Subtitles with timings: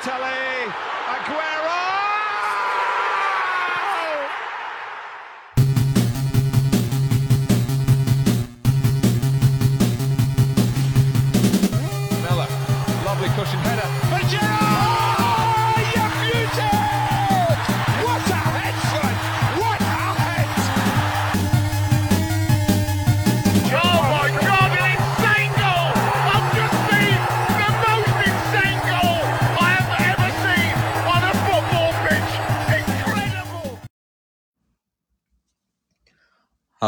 [0.00, 0.72] Balotelli,
[1.08, 1.79] Aguero!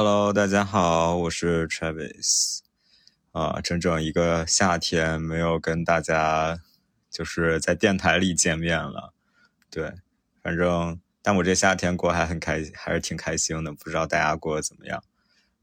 [0.05, 2.59] Hello，大家好，我是 Travis。
[3.31, 6.61] 啊、整整一个夏天没有跟大家
[7.09, 9.15] 就是在电台里见面了。
[9.71, 9.93] 对，
[10.43, 13.73] 反正但我这夏天过还很开心，还是挺开心的。
[13.73, 15.05] 不知道大家过得怎么样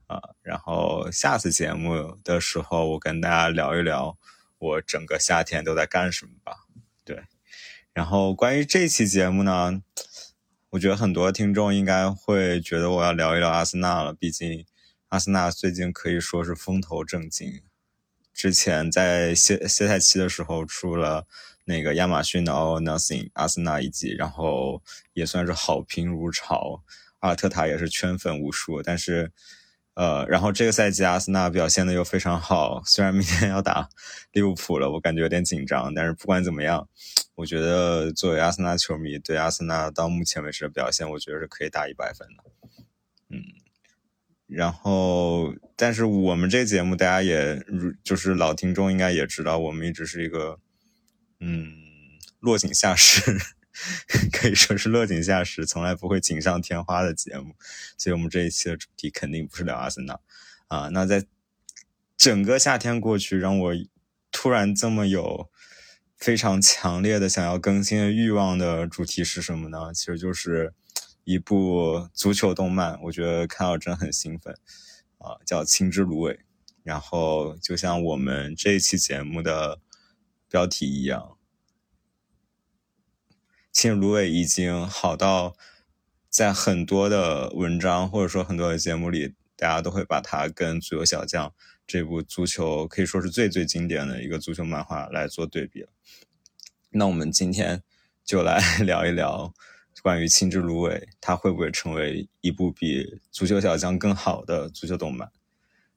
[0.07, 4.17] 啊、然后下次节目的时候，我跟大家聊一聊
[4.57, 6.53] 我整个夏天都在干什么吧。
[7.03, 7.26] 对，
[7.91, 9.81] 然后关于这期节目呢，
[10.71, 14.65] 我觉得很多听众应该会觉得我要聊一聊阿森纳了，毕竟
[15.07, 17.63] 阿森纳最近可以说是风头正劲。
[18.31, 21.26] 之前在歇歇赛期的时候出了
[21.65, 26.83] 那个亚马逊的《All Nothing》阿森纳一季，然后也算是好评如潮，
[27.20, 28.83] 阿尔特塔也是圈粉无数。
[28.83, 29.31] 但是，
[29.99, 33.89] 呃，然后这个赛季阿森纳表现的又非常好，虽然明天要打
[34.31, 36.87] 利物浦了，我感觉有点紧张，但是不管怎么样，
[37.35, 42.43] 我觉得作为阿森纳球迷，对阿森纳到目前为止的表现，我觉得是可以打一百分的。
[43.29, 43.43] 嗯，
[44.47, 50.59] 然后，但是我们这节目大家也如就是老听众应该也知道，我们一直是一个
[51.41, 51.73] 嗯
[52.39, 53.37] 落井下石，
[54.32, 57.55] 可以说是落井下石，从来不会锦上添花的节目。
[57.98, 60.20] 所以，我们这一期的主题肯定不是聊阿森纳
[60.68, 60.90] 啊。
[60.90, 61.26] 那在
[62.18, 63.74] 整个夏天过去，让我
[64.31, 65.50] 突然这么有
[66.18, 69.94] 非常强烈的想要更新的欲望的主题是什么呢？
[69.94, 70.74] 其实就是
[71.24, 74.53] 一部足球动漫，我觉得看到真的很兴奋
[75.19, 76.34] 啊，叫《青之芦苇》。
[76.84, 79.79] 然后就像我们这一期节目的
[80.50, 81.22] 标题一样，
[83.81, 85.56] 《青之芦苇》已经好到
[86.29, 91.47] 在很多的文章或者说很多的节目里，大家都会把它跟《足球小将》
[91.88, 95.85] 这部足球可以说是最最经典的一个足球漫画来做对比。
[96.89, 97.81] 那我们今天
[98.25, 99.53] 就来 聊一聊
[100.01, 105.31] 关于《青之芦苇》，它会不会成为一部比《足球小将》更好的足球动漫？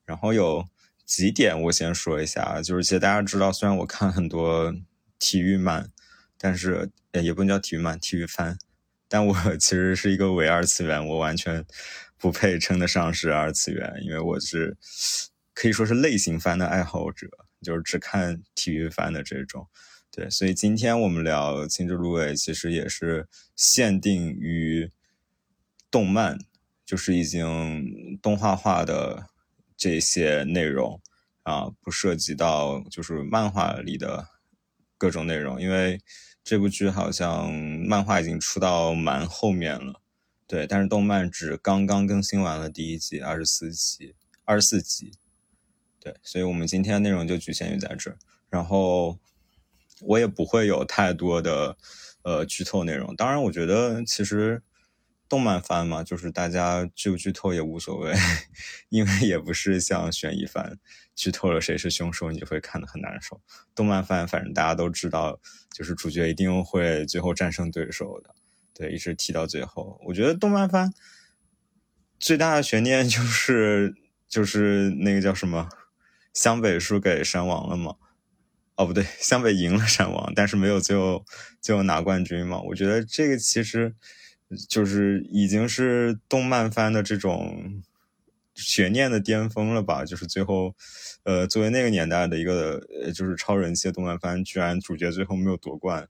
[0.05, 0.65] 然后有
[1.05, 4.73] 几点我先说一下，就是其实大家知道，虽然我看很多
[5.19, 5.91] 体育漫，
[6.43, 8.57] 但是也不能叫体育漫，体育番，
[9.07, 11.65] 但我 其实是一个伪二次元，我完全
[12.17, 14.75] 不配称得上是二次元，因为我是
[15.53, 17.29] 可以说是类型番的爱好者，
[17.61, 19.65] 就是只看体育番的这种。
[20.11, 23.25] 对，所以今天我们聊《青之芦苇》，其实也是
[23.55, 24.91] 限定于
[25.89, 26.37] 动漫，
[26.85, 29.27] 就是已经动画化的
[29.77, 30.99] 这些内容
[31.43, 34.27] 啊，不涉及到就是漫画里的
[34.97, 36.01] 各种内容，因为
[36.43, 40.01] 这部剧好像漫画已经出到蛮后面了，
[40.45, 45.13] 对，但是动漫只刚刚更新完了第一季，二十四集，二十四集，
[46.01, 48.15] 对，所以我们今天内容就局限于在这，
[48.49, 49.17] 然后
[50.01, 51.77] 我也不会有太多的
[52.23, 53.15] 呃剧透内容。
[53.15, 54.61] 当然，我觉得其实
[55.33, 58.13] 动漫番嘛，就是大家剧不剧透也无所谓，
[58.89, 60.77] 因为也不是像悬疑番，
[61.15, 63.41] 剧透了谁是凶手，你就会看得很难受。
[63.73, 65.39] 动漫番反正大家都知道，
[65.71, 68.35] 就是主角一定会最后战胜对手的，
[68.75, 69.99] 对，一直踢到最后。
[70.05, 70.93] 我觉得动漫番
[72.19, 73.95] 最大的悬念就是
[74.27, 75.67] 就是那个叫什么，
[76.31, 77.95] 湘北输给山王了嘛。
[78.75, 81.25] 哦，不对，湘北赢了山王，但是没有最后
[81.59, 82.61] 最后拿冠军嘛。
[82.61, 83.95] 我觉得这个其实
[84.69, 87.81] 就是已经是动漫番的这种
[88.55, 90.05] 悬念的巅峰了吧？
[90.05, 90.73] 就是最后，
[91.23, 92.81] 呃，作为那个年代的一个，
[93.13, 96.07] 就是超人气的动漫番，居然主角最后没有夺冠。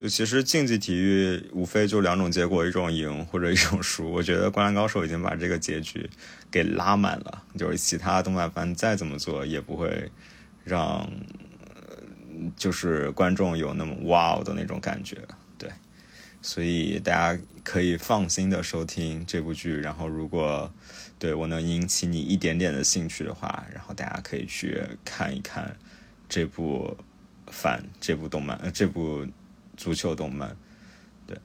[0.00, 4.12] 就其实竞技体育无非就两种结果，一种赢或者一种输。
[4.12, 6.08] 我觉得《灌篮高手》已经把这个结局
[6.50, 10.10] 给拉满了，就是其他动漫番再怎么做也不会
[10.64, 11.10] 让。
[12.54, 15.16] 就是观众有那么哇哦的那种感觉，
[16.42, 19.76] 所以大家可以放心的收听这部剧。
[19.76, 20.70] 然后，如果
[21.18, 25.76] 对我能引起你一点点的兴趣的话，然后大家可以去看一看
[26.28, 26.96] 这部
[27.48, 29.26] 番、这部动漫、这部
[29.76, 30.56] 足球动漫。
[31.26, 31.36] 对，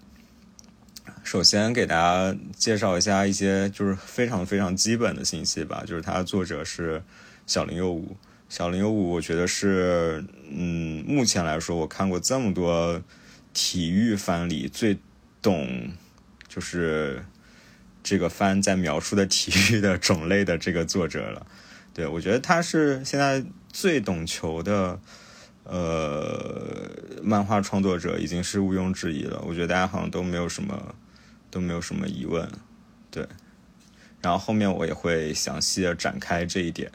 [1.24, 7.02] 首先给大家介绍一下一些就是非常非常基本的信息吧，就是它的作者是
[7.48, 8.16] 小林佑吾。
[8.50, 13.02] 小林有五，我觉得是，嗯，目前来说，我看过这么多
[13.53, 14.98] 体育番里最
[15.42, 15.92] 懂，
[16.48, 17.25] 就是
[18.03, 21.45] 这个番在描述的体育的种类的这个作者了。
[21.94, 25.00] 对我觉得他是现在最懂球的，
[25.63, 26.89] 呃，
[27.21, 29.42] 漫画创作者已经是毋庸置疑了。
[29.45, 30.95] 我觉得大家好像都没有什么
[31.50, 32.50] 都没有什么疑问，
[33.09, 33.27] 对。
[34.21, 36.92] 然后后面我也会详细的展开这一点。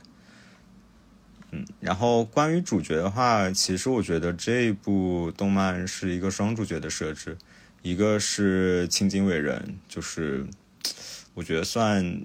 [1.80, 7.36] 然后关于主角的话，其实我觉得这一部动漫是一个双主角的设置，
[7.82, 10.46] 一个是青井伟人，就是
[11.34, 12.20] 我觉得算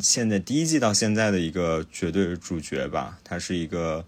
[0.00, 3.18] 现在第一季到现在的一个绝对主角吧。
[3.22, 4.04] 他是一个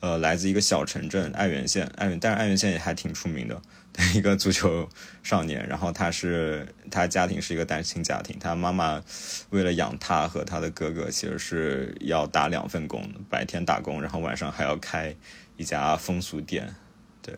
[0.00, 3.60] 呃来自一个小城镇爱媛县，爱媛，但是爱媛县也还挺出名的。
[4.14, 4.88] 一个足球
[5.22, 9.02] 少年，然后他是他家庭是一个单亲家庭，他妈妈
[9.50, 15.14] 为了养他和他的哥哥，其实是要打两份工，白天打工，然后晚上还要开
[15.56, 16.72] 一家风俗店，
[17.20, 17.36] 对。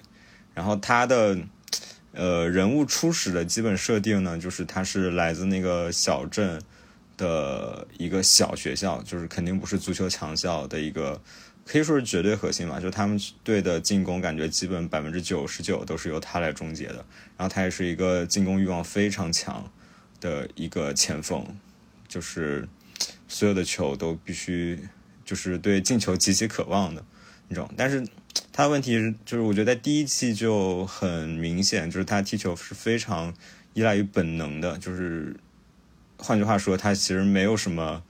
[0.55, 1.39] 然后他的
[2.13, 6.61] 呃人物初始的基本设定呢，就是他是来自那个小镇
[7.17, 11.21] 的一个小学校，就是肯定不是足球强校的一个。
[11.73, 16.97] 可以说是绝对核心嘛，就他们队的进攻，感觉基本百分之九十九都是由他来终结的。
[17.39, 19.73] 然后他也是一个进攻欲望非常强
[20.21, 21.43] 的一个前锋，
[22.07, 22.69] 就是
[23.27, 24.81] 所有的球都必须
[25.25, 27.03] 就是对进球极其渴望的
[27.49, 27.67] 那种。
[27.75, 28.07] 但是
[28.53, 33.33] 他的问题是，就是我觉得在第一期就很明显，就是他踢球是非常
[33.73, 35.35] 依赖于本能的，就是
[36.19, 38.03] 换句话说，他其实没有什么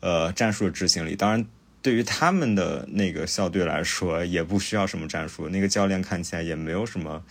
[0.00, 1.16] 呃战术的执行力。
[1.16, 1.46] 当然。
[1.86, 5.48] 对于他们的那个校队来说，也不需要什么战术。
[5.48, 7.24] 那个教练看起来也没有什么，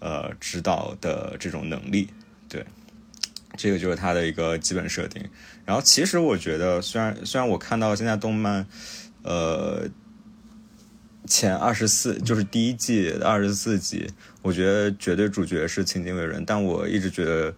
[0.00, 2.08] 呃，指导的这种能力。
[2.48, 2.66] 对，
[3.56, 5.24] 这个就是他的一个基本设定。
[5.64, 8.66] 然后，其实我觉得，虽然虽然我看到现在动漫，
[9.22, 9.88] 呃，
[11.28, 14.10] 前二十四就是第一季二十四集，
[14.42, 17.54] 我觉得绝对主角是青井伟人，但我一直觉得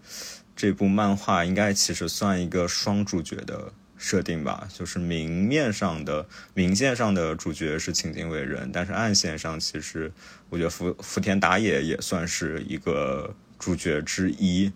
[0.55, 3.73] 这部漫画应该其实算一个双主角的。
[4.03, 10.11] 设定吧，就是明面上的明线上的主角是青井伟人，但是暗线上其实
[10.51, 14.73] 我觉得福福田打野也算是一个主角之一。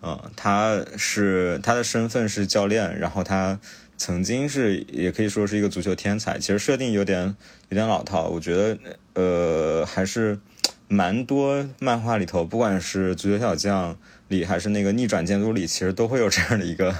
[0.00, 3.58] 嗯，他是他的身份是教练，然后他
[3.96, 6.38] 曾经是也可以说是一个足球天才。
[6.38, 7.34] 其实设定有点
[7.68, 8.78] 有点老套，我觉得
[9.14, 10.38] 呃还是
[10.86, 13.98] 蛮多漫画里头，不管是足球小将
[14.32, 16.92] 里还是那个逆转监督里，其实都会有这样的一个。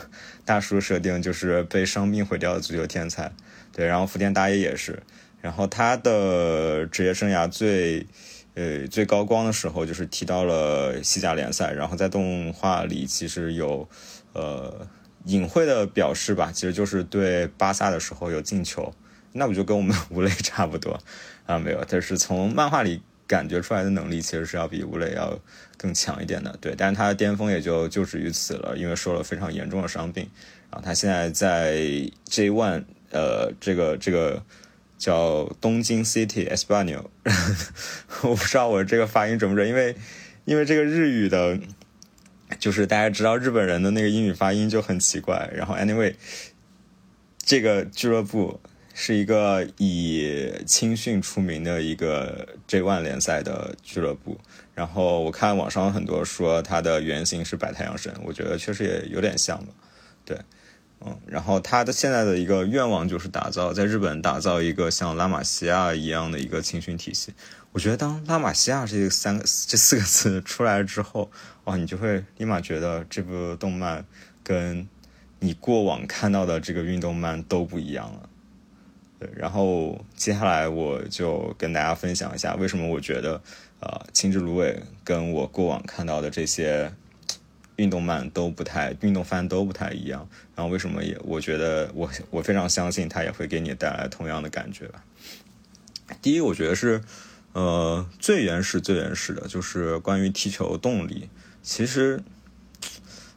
[0.45, 3.33] 大叔设定就是被伤病毁掉的足球天才，
[3.73, 5.01] 对，然后福田打野也是，
[5.41, 8.05] 然后他的职业生涯最，
[8.55, 13.89] 呃最高光的时候就是提到了西甲联赛，然后在动画里其实有，
[14.33, 14.85] 呃
[15.27, 18.93] 隐晦的表示吧，其实就是对巴萨的时候有进球，
[19.33, 21.01] 那不就跟我们 吴磊差不多
[21.47, 21.57] 啊？
[21.57, 23.01] 没有，但是从漫画里。
[23.33, 25.39] 感觉出来的能力其实是要比吴磊要
[25.79, 30.29] 更强一点的，对，但是他的巅峰也就就止于此了，因为受了非常严重的伤病。
[30.71, 31.73] 然后他现在在
[32.25, 34.45] J One，呃，这个这个
[34.99, 37.07] 叫东京 City Espanol，
[38.21, 39.97] 我不知道我这个发音准不准，因为
[40.45, 41.59] 因为这个日语的，
[42.59, 45.51] 就是大家知道日本人的那个英语发音就很奇怪。
[45.55, 46.17] 然后 Anyway，
[47.39, 48.61] 这个俱乐部。
[48.95, 54.39] 是一个以青训出名的一个 J One 联赛的俱乐部，
[54.75, 59.73] 然后我看网上很多说它的原型是白太阳神，我觉得确实也有点像吧，
[60.25, 60.39] 对，
[61.01, 67.33] 嗯，然后他的现在的一个愿望就是打造在日本打造一个像拉玛西亚一样的一个青训体系。
[67.73, 71.31] 我觉得当拉玛西亚这三个这四个字出来之后，
[71.65, 74.05] 哇，你就会立马觉得这部动漫
[74.45, 74.87] 跟
[75.41, 78.29] 你过往看到的这个运动漫都不一样了。
[79.37, 83.41] 然后接下来我就跟大家分享一下，为什么我觉得，
[83.81, 86.93] 呃，青之芦苇跟我过往看到的这些
[87.77, 90.29] 运动漫都不太、运动番都不太一样。
[90.55, 95.05] 然后为什么也我觉得我我非常相信它也会给你带来同样的感觉吧。
[96.21, 97.01] 第一，我觉得是，
[97.53, 101.29] 呃，最原始、最原始的就是关于踢球动力。
[101.63, 102.23] 其实。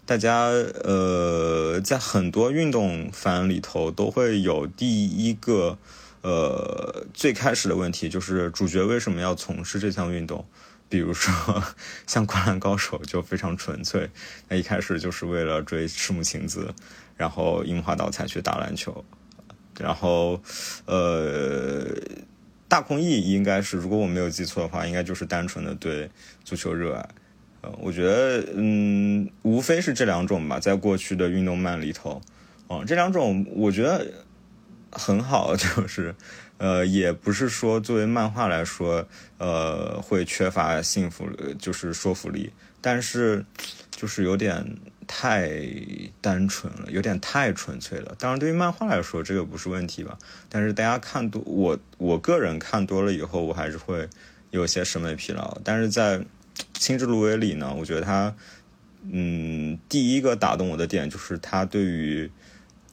[0.05, 0.45] 大家
[0.83, 5.77] 呃，在很多运动番里头都会有第一个
[6.21, 10.45] 呃最开始的问题，就是主角为什么要从事这项运动？
[10.88, 11.63] 比如说
[12.05, 14.07] 像《灌篮高手》就非常纯粹，
[14.47, 16.71] 那一开始就是为了追赤木晴子，
[17.17, 19.03] 然后樱花道才去打篮球。
[19.79, 20.39] 然后
[20.85, 21.83] 呃，
[22.67, 26.09] 大空翼应该是，如果我没有记错的话，应该就是单纯的对
[26.43, 27.09] 足球热爱。
[27.79, 32.22] 我觉得，嗯，无非是这两种吧，在过去的运动漫里头，
[32.67, 34.05] 哦，这两种我觉得
[34.91, 36.15] 很好， 就是
[36.57, 39.07] 呃，也不是说作为漫画来说，
[39.38, 41.27] 呃，会缺乏幸福，
[41.60, 43.45] 就是说服力，但是
[43.91, 45.51] 就是有点太
[46.22, 48.15] 单纯了，有点太纯粹了。
[48.17, 50.17] 当然，对于漫画来说，这个不是问题吧？
[50.50, 54.07] 但是大家看多，我我个人看多了以后，我还是会
[54.51, 55.57] 有些审美疲劳。
[55.63, 56.19] 但是在
[56.74, 58.35] 《青之芦苇》里呢，我觉得他，
[59.12, 62.31] 嗯，第一个打动我的点就是他对于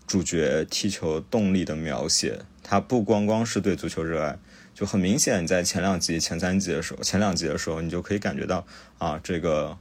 [0.06, 2.40] 主角踢球动力的描写。
[2.62, 4.38] 他不光光是对足球热爱，
[4.72, 8.64] 就很明显，在前两集、前三集的时候，前两集的时候，你就可以感觉到
[8.98, 9.76] 啊，这个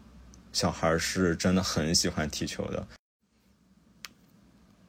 [0.51, 2.87] 小孩是真的很喜欢踢球的。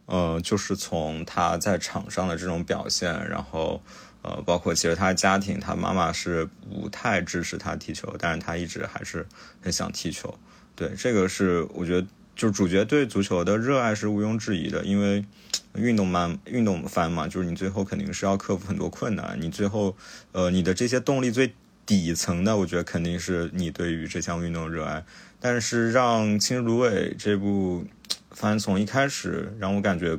[0.06, 3.82] 呃，就是从他在场上的这种表现，然后
[4.22, 9.26] 呃，包括其实他家庭，他妈妈是不太支持他踢球，但是他一直还是
[9.60, 10.38] 很想踢球。
[10.74, 12.06] 对，这个是我觉得。
[12.34, 15.22] 就是主角对足球的热爱是毋庸置疑的，因为
[15.74, 19.36] 运动嘛，运动番嘛，就是你最后肯定是要克服很多困难。
[19.38, 19.94] 你最后，
[20.32, 21.52] 呃，你的这些动力最
[21.84, 25.04] 底层的，我觉得肯定是你对于这项运动热爱。
[25.38, 27.84] 但是让《青芦苇》这部
[28.32, 30.18] 番从一开始让我感觉，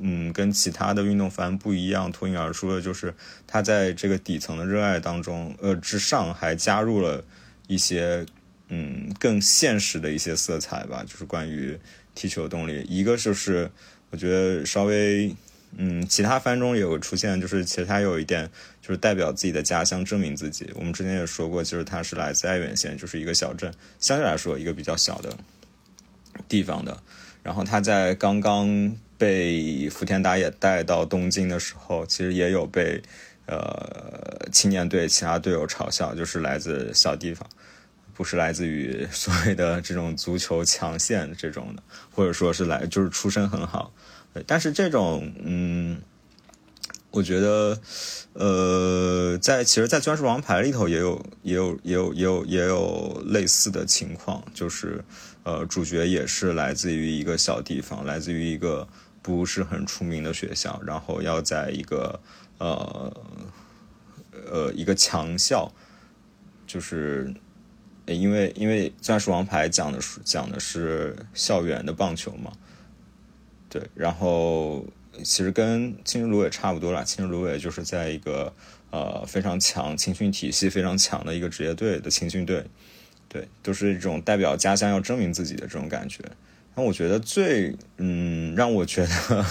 [0.00, 3.14] 嗯，跟其他的运动番不一样，脱颖而出的就是
[3.46, 7.24] 他在这个底层的热爱当中，呃，之上还加入了
[7.66, 8.26] 一些。
[8.68, 11.78] 嗯，更现实的一些色彩吧，就是关于
[12.14, 12.82] 踢球动力。
[12.88, 13.70] 一个就是，
[14.08, 15.36] 我觉得稍微，
[15.76, 20.72] 嗯，其他番中也有出现，就是其实他有一点，就是代表自己的家乡，证明自己。
[20.74, 25.36] 我们之前也说过，就是他是来自爱媛县，就是一个小镇，相对来说一个比较小的
[26.48, 27.02] 地方的。
[27.44, 33.00] 然后他在刚刚被福田打野带到东京的时候，其实也有被
[33.46, 37.48] 呃青年队其他队友嘲笑，就是来自小地方。
[38.16, 41.82] 不是来自于所谓的这种足球强县这种的，
[42.12, 43.92] 或者说是来就是出身很好，
[44.46, 46.00] 但是这种嗯，
[47.14, 47.80] 我觉得
[48.32, 55.04] 呃，在其实，在钻石王牌里头也有也有也有也有也有类似的情况，就是
[55.44, 58.86] 呃，主角也是来自于一个小地方，来自于一个
[59.22, 62.20] 不是很出名的学校，然后要在一个
[62.58, 63.16] 呃
[64.50, 65.70] 呃一个强校，
[66.66, 67.32] 就是。
[68.06, 72.52] 因为因为《钻石王牌》讲的是讲的是校园的棒球嘛，
[73.70, 74.84] 对，然后
[75.22, 78.52] 其实跟《青之芦苇》差不多了，《青之芦苇》就是在一个
[78.90, 82.64] 呃非常强青训体系非常强的一个职业队的青训队，
[83.28, 86.22] 对，都是一种代表家乡要证明自己的这种感觉。
[86.74, 89.46] 那我觉得最嗯让我觉得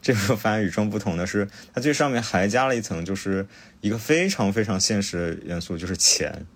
[0.00, 3.46] 这个番与众不同的是，它最上面还加了一层，就是
[3.80, 6.46] 一个非常非常现实的元素，就是钱，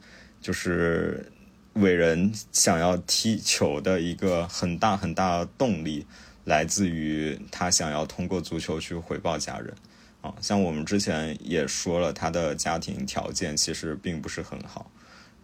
[0.40, 1.30] 就是。
[1.74, 6.06] 伟人想要踢球的一个很大很大的动力，
[6.44, 9.74] 来自于他想要通过足球去回报家人。
[10.20, 14.90] 啊，像我们之前也说了，他的家庭条件其实并不是很好，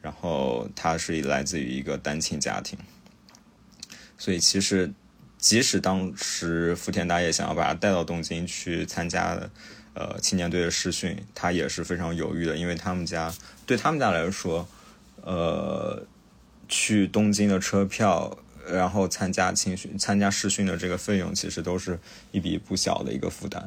[0.01, 2.79] 然后他是来自于一个单亲家庭，
[4.17, 4.91] 所以其实
[5.37, 9.39] 即使当时福田大业想要把他带到东京去参加
[9.93, 13.35] 呃青年队的试训，他也是非常犹豫的，因为他们家
[13.67, 14.67] 对他们家来说，
[15.23, 16.07] 呃。
[16.73, 18.39] 去东京的车票，
[18.73, 21.99] 然后参加青训、参加试训的这个费用，其实都是
[22.33, 23.61] 一笔不小的一个负担，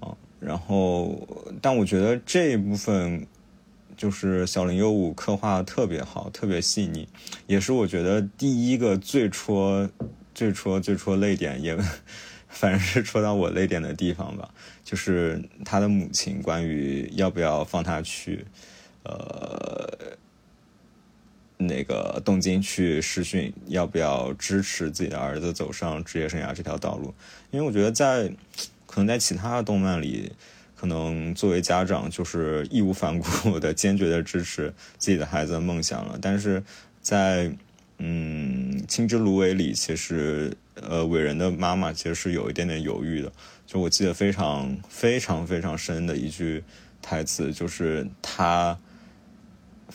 [0.00, 1.26] 啊，然后，
[1.60, 3.26] 但我觉得这一部分
[3.96, 7.08] 就是小林优武刻画特别好，特别细腻，
[7.46, 9.88] 也是我觉得第一个最戳、
[10.34, 11.76] 最戳、最戳泪点，也
[12.48, 14.48] 反正是戳到我泪点的地方吧，
[14.84, 18.44] 就是他的母亲关于要不要放他去，
[19.02, 20.16] 呃。
[21.58, 27.14] 那个东京去试训，要不要支持自己的儿子走上职业生涯这条道路？
[27.50, 28.30] 因为我觉得在
[28.84, 30.30] 可能在其他的动漫里，
[30.76, 36.18] 可能作为家长就是义无反顾的、坚决的支持自己的孩子的梦想了。
[36.20, 36.62] 但是
[37.00, 37.50] 在
[37.98, 43.32] 嗯《青之芦苇》里，其实呃伟人的妈妈其实是有一点点犹豫的。
[43.66, 46.62] 就我记得非常非常非常深的一句
[47.00, 48.78] 台词，就是他。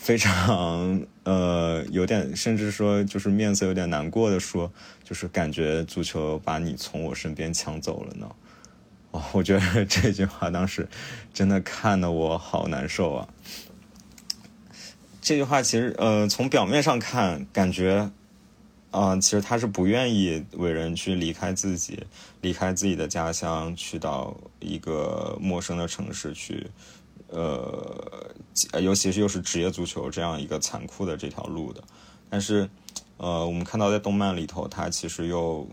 [0.01, 8.27] 非常呃，有点甚至说就是面色有点难过的说，就是感觉足球把你从我身边抢走了呢。
[9.11, 10.89] 哦，我觉得这句话当时
[11.31, 13.29] 真的看得我好难受啊。
[15.21, 18.09] 这句话其实呃，从表面上看，感觉
[18.89, 22.07] 啊，其实他是不愿意伟人去离开自己，
[22.41, 26.71] 离开自己的家乡，去到一个陌生的城市去。
[27.31, 31.81] 呃，尤其是又是职业足球这样一个残酷的这条路的，
[32.29, 32.69] 但是，
[33.17, 35.67] 呃，我们看到在动漫里头，他其实又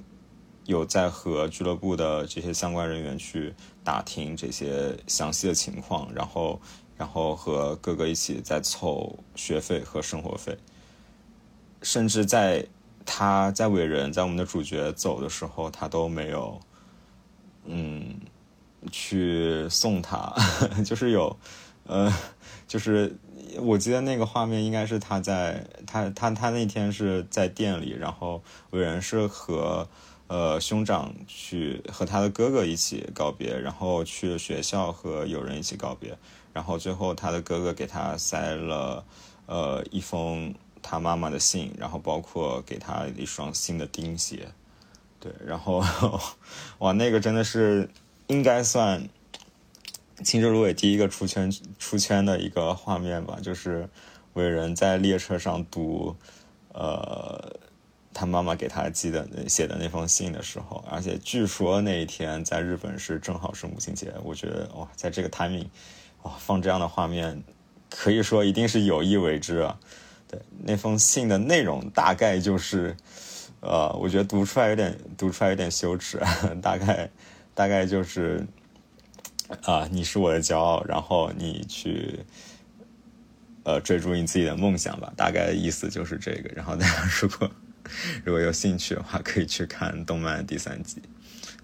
[0.66, 6.60] 有在和俱乐部的这些相关人员去打听这些详细的情况，然后
[6.96, 10.56] 然后和哥哥一起在凑学费和生活费，
[11.82, 12.66] 甚至在
[13.04, 16.60] 他在伟人在我们的主角走的时候，他都没有
[17.64, 18.20] 嗯
[18.90, 20.34] 去送他，
[20.84, 21.36] 就是有
[21.84, 22.12] 呃
[22.66, 23.16] 就是。
[23.60, 29.88] 我记得那个画面应该是他在他他他那天是在店里，然后伟人是和
[30.28, 36.16] 呃兄长去和他的哥哥一起告别，然后去学校和友人一起告别，
[36.52, 39.04] 然后最后他的哥哥给他塞了
[39.46, 44.46] 呃一封他妈妈的信，然后包括给他一双新的钉鞋，
[45.18, 45.82] 对，然后
[46.78, 47.88] 哇那个真的是
[48.28, 49.06] 应该算。
[50.24, 53.88] 青之芦苇第一个出圈出圈的一个画面吧，就是
[54.32, 56.16] 伟人在列车上读，
[56.72, 57.56] 呃，
[58.12, 65.68] 他妈妈给他寄的写的那封信的时候，而且据说那一天在日本是正好是母亲节，我觉得哇，在这个 timing，
[66.24, 67.40] 哇，放这样的画面，
[67.88, 69.78] 可以说一定是有意为之啊。
[70.26, 72.96] 对，那封信的内容大概就是，
[73.60, 76.20] 呃，我觉得读出来有点读出来有点羞耻，
[76.60, 77.08] 大概
[77.58, 78.46] 大概就是。
[79.62, 82.20] 啊，你是我的骄傲，然后你去，
[83.62, 85.10] 呃，追逐你自己的梦想吧。
[85.16, 86.50] 大概意思就是这个。
[86.54, 87.50] 然后大家如果
[88.22, 91.00] 如果有兴趣的话，可以去看动漫第三集。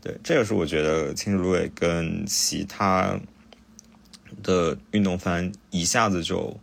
[0.00, 3.20] 对，这个是我觉得《青之芦苇》跟其他
[4.42, 6.58] 的运动番一下子就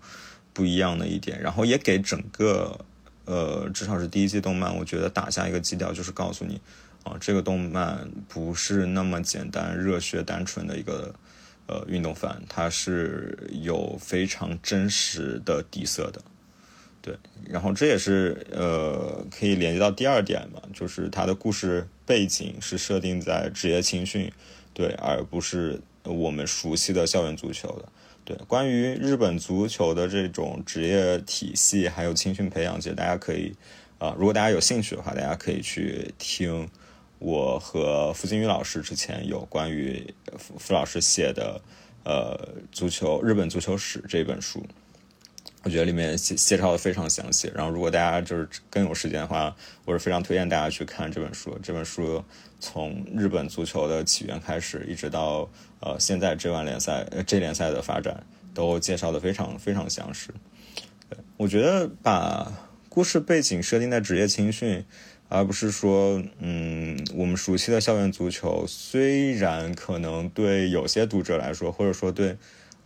[0.53, 2.83] 不一样的一点，然后也给整个
[3.25, 6.59] 呃，至少是第一季动漫，我觉得打下一个基调，就是告诉你。
[7.03, 11.15] 啊，这个动漫不是那么简单、热血、单纯的一个
[11.65, 16.22] 呃运动番，它是有非常真实的底色的。
[17.01, 17.17] 对，
[17.50, 24.31] 然后这也是呃可以连接到第二点嘛，就是它的故事背景是设定在职业青训，
[24.72, 27.89] 对，而不是我们熟悉的校园足球的。
[28.24, 33.55] 对，关于日本足球的这种职业体系还有青训培养，其实大家可以
[33.98, 36.70] 啊，如果大家有兴趣的话，大家可以去听。
[37.22, 41.62] 我和付金宇老师之前有关于付付老师写的
[42.03, 42.36] 呃
[42.72, 44.66] 足球日本足球史这本书，
[45.62, 47.51] 我觉得里面介介绍的非常详细。
[47.53, 49.55] 然后如果大家就是更有时间的话，
[49.86, 51.55] 我是非常推荐大家去看这本书。
[51.62, 52.24] 这本书
[52.60, 55.48] 从日本足球的起源开始，一直到
[55.79, 60.31] 呃现在这万联赛这联赛的发展，都介绍的非常非常详实。
[61.38, 62.51] 我觉得把
[62.90, 64.84] 故事背景设定在职业青训。
[65.33, 72.35] 而不是说，嗯，我们熟悉的校园足球，虽然可能对有些读者来说，或者说对，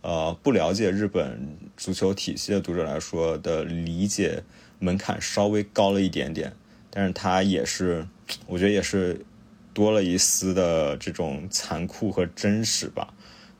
[0.02, 4.44] 呃，不了解日本足球体系的读者来说的理解
[4.78, 6.52] 门槛稍微高了一点点，
[6.88, 8.06] 但是它也是，
[8.46, 9.26] 我觉得也是
[9.74, 13.12] 多了一丝的这种残酷和真实吧，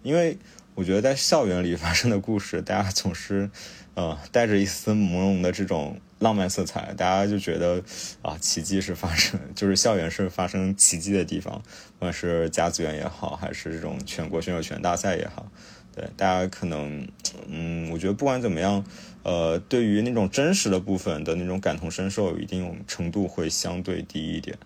[0.05, 0.39] 因为
[0.77, 3.51] 我觉得在校园里发生的故事，大家总是，
[3.95, 6.01] 呃，带着一丝朦胧的这种。
[6.19, 7.83] 浪漫色彩，大家就觉得
[8.23, 11.61] 啊，奇迹是发生，就是校园是发生奇迹的地方，
[11.99, 15.47] 不管是甲子园也好，还是这种全国选手权大赛也好，
[15.95, 17.07] 对大家可能，
[17.49, 18.83] 嗯，我觉得不管怎么样，
[19.25, 24.57] 呃，对于那种真实的部分的那种感同身受，一定程度会相对低一点，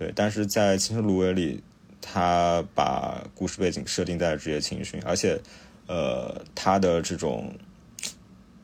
[0.00, 0.12] 对。
[0.14, 1.62] 但是在《青春芦苇》里，
[2.00, 5.40] 他把故事背景设定在职业青训，而且，
[5.86, 7.54] 呃，他的这种。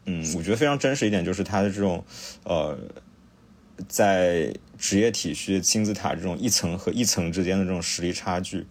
[0.04, 2.04] 嗯，我觉得非常真实一点就是他的这种，
[2.44, 2.76] 呃，
[3.88, 8.66] 在职业体系金字塔这种一层和一层之间的这种实力差距，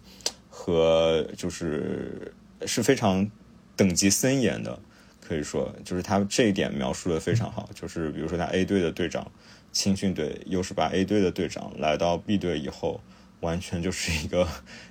[0.50, 2.34] 和就是
[2.66, 3.30] 是非常
[3.74, 4.78] 等级森严的，
[5.20, 7.68] 可以说就是他这一点描述的非常好。
[7.74, 9.32] 就是比如说他 A 队的队长
[9.72, 13.00] 青训队，又是把 A 队的队长来到 B 队以后，
[13.40, 14.46] 完全就是一个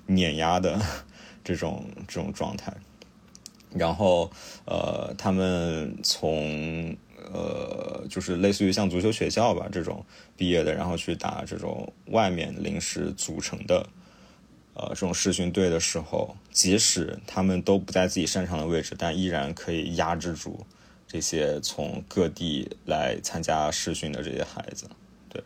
[0.08, 0.82] 碾压的
[1.44, 2.74] 这种这种状态。
[3.74, 4.30] 然后，
[4.66, 6.96] 呃，他们从
[7.34, 10.06] 呃，就是类似于像足球学校吧这种
[10.36, 13.88] 毕业的，然后去打这种外面临时组成的，
[14.74, 20.66] 呃，这种试训队的时候，即使他们都不在自己擅长的位置，但依然可以压制住
[21.08, 24.88] 这些从各地来参加试训的这些孩子。
[25.30, 25.42] 对，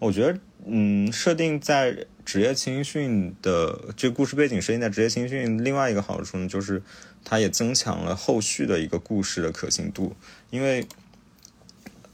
[0.00, 6.82] 我觉得，嗯，设定在职业青训的这个故事背景设定在职业青训，另外一个好处呢，就是。
[7.24, 10.16] 它也增强了后续的一个故事的可信度，
[10.50, 10.86] 因为，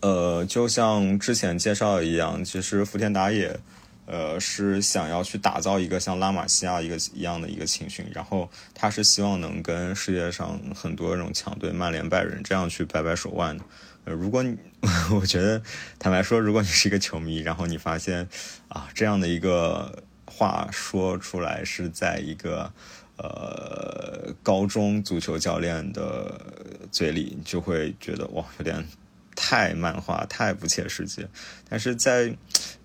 [0.00, 3.58] 呃，就像之前介绍一样，其实福田打野，
[4.06, 13.64] 呃，是想要去打造一个像拉玛西亚一个一样的一个青训，然后他是希望能跟世界上很多这种强队曼联、拜仁这样去掰掰手腕的。
[14.04, 14.56] 呃，如果你，
[15.18, 15.60] 我觉得
[15.98, 18.28] 坦白说，如果你是一个球迷，然后你发现
[18.68, 22.72] 啊这样的一个话说出来是在一个
[23.18, 26.40] 呃高中足球教练的
[26.90, 28.84] 嘴里，就会觉得哇，有点
[29.34, 31.26] 太漫画，太不切实际。
[31.68, 32.34] 但是在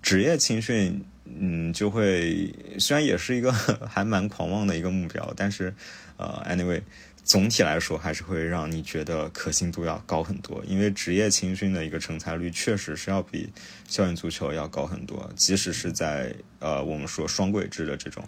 [0.00, 3.52] 职业青训，嗯，就会虽然也是一个
[3.88, 5.74] 还蛮狂妄的一个目标，但是
[6.16, 6.82] 呃，anyway。
[7.24, 13.48] 总体来说，还是会让你觉得可信度要高很多，因为职业青训的一个成才率确实是要比
[13.86, 18.24] 校园足球要高很多，即使是在呃我们说双轨制的这种，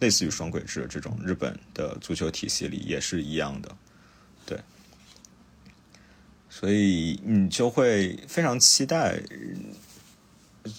[0.00, 3.76] 类似于双轨制这种日本的足球体系里也是一样的，
[4.46, 4.58] 对，
[6.48, 9.20] 所以你就会非常期待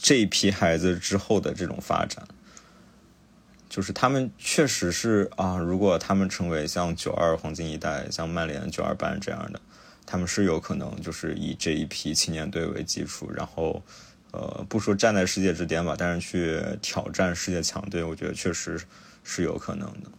[0.02, 2.28] 这一批孩子之后的这种发展。
[3.70, 9.62] 就是他们确实是啊，如果他们成为像九二黄金一代、像曼联九二班这样的，
[10.08, 13.84] 他们是有可能就是以这一批青年队为基础，然后
[14.32, 18.82] 呃，不说站在世界之巅吧，但是去挑战世界强队，我觉得确实
[19.24, 20.12] 是有可能的。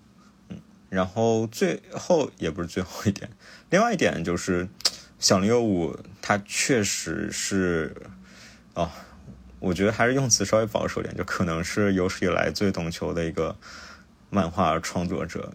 [0.49, 3.31] 嗯，然后最后也不是最后一点，
[3.71, 4.69] 另外一点就是
[5.19, 7.95] 小零五，他确实是
[8.75, 8.91] 啊。
[9.63, 13.55] 我觉得还是用词稍微保守点，就可能是有史以来最懂球的一个
[14.31, 15.53] 漫画创作者。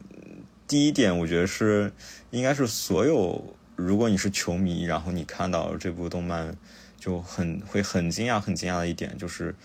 [0.68, 1.92] 第一点，我觉得是
[2.30, 6.56] 应该是所有如果你是球迷，然后你看到这部动漫，
[7.00, 9.56] 就很会很惊讶、很惊讶的一点，就是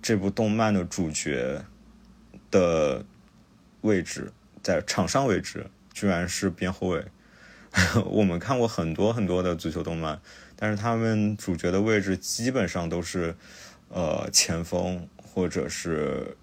[0.00, 1.62] 这部动漫的主角
[2.50, 3.04] 的
[3.82, 7.04] 位置在场上位置居然是边后卫。
[8.06, 10.20] 我们看过很多很多的足球动漫，
[10.56, 13.36] 但是他们主角的位置基本上都是。
[13.94, 16.34] 呃，前锋或者是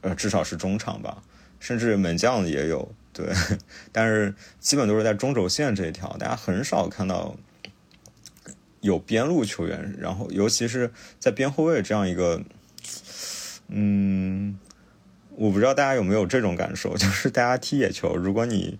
[0.00, 1.22] 呃，至少是中场吧，
[1.60, 3.26] 甚至门将也有对，
[3.92, 7.36] 但是基本都是在中轴线这一条，大家很少看到
[8.80, 12.42] 有边路球员，然后尤其是在边后卫这样一个，
[13.68, 14.58] 嗯，
[15.36, 18.78] 我不知道大家有没有这种感受， 就是大家踢野球，如果你。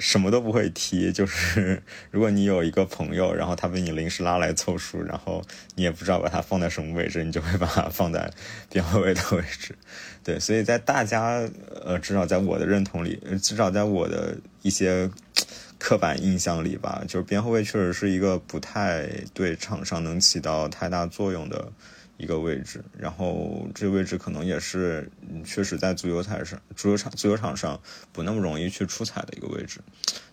[0.00, 5.42] 什么都不会踢，就是 如果你有一个朋友，然后他被你临时拉来凑数，然后
[5.74, 8.30] 你也不知道把他放在什么位置，你就会把他放在
[8.70, 9.74] 边后卫的位置。
[10.22, 11.42] 对，所以在大家
[11.84, 15.10] 呃，至少在我的认同里，至少在我的一些
[15.80, 21.72] 刻板印象里吧，就是边后卫确实是一个不太对场上能起到太大作用的。
[22.18, 25.08] 一个位置，然后这个位置可能也是
[25.44, 27.80] 确实在足球台上、足球场、足球场上
[28.12, 29.80] 不那么容易去出彩的一个位置。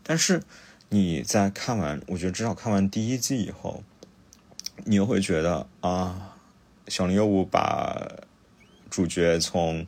[0.02, 0.42] 但是
[0.90, 3.84] 你在看完，我觉得至少看完第一季以后，
[4.84, 6.36] 你又会觉得啊，
[6.88, 8.12] 小林优武把
[8.90, 9.86] 主角从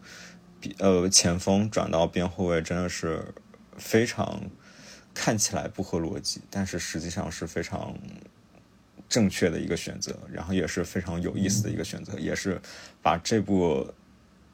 [0.77, 3.33] 呃前锋转到边后卫，真的是
[3.75, 4.43] 非常
[5.15, 7.97] 看起来不合逻辑，但是实际上是非常。
[9.10, 12.60] 正确的一个选择，然后也是非常有意思的一个选择，也是
[13.02, 13.93] 把这部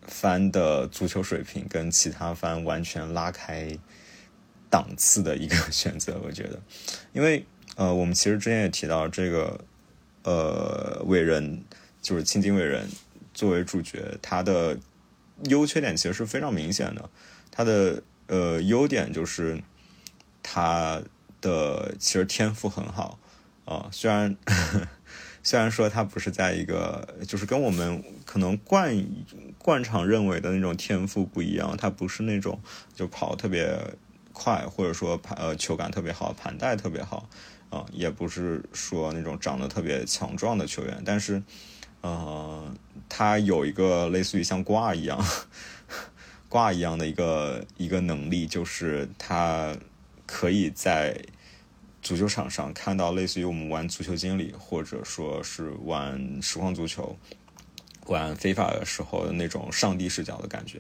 [0.08, 3.76] 番的足球水平跟其他番完全拉开
[4.70, 6.20] 档次的一个 选择。
[6.24, 6.62] 我觉得，
[7.14, 9.60] 因为呃，我们其实之前也提到这个
[10.24, 11.64] 呃伟人，
[12.02, 12.88] 就是青金伟人
[13.34, 14.78] 作为主角，他的
[15.46, 17.10] 优缺点其实是非常明显的。
[17.50, 19.60] 他的呃优点就是
[20.44, 21.02] 他
[21.42, 23.18] 的其实天赋很好。
[23.66, 24.36] 啊，虽然
[25.42, 29.06] 虽然说他不是在一个，就是跟我们可能惯
[29.58, 32.60] 惯常认为的那种天赋不一样，他不是那种
[32.96, 33.78] 就跑特别
[34.32, 37.30] 快，或者说盘呃球感特别好，盘带特别好
[37.70, 41.42] 啊，也不是说那种长得特别强壮的球员，但是
[42.02, 42.74] 呃，
[43.08, 45.26] 他有一个类似于像挂一样
[46.50, 49.76] 挂一样的一个一个能力，就是他
[50.26, 51.18] 可以在。
[52.04, 57.18] 足球场上看到类似于我们玩足球经理，或者说是玩实况足球、
[58.08, 60.78] 玩非法的时候的那种上帝视角的感觉，